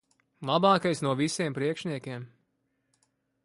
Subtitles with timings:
[0.49, 2.27] Labākais no visiem priekšniekiem.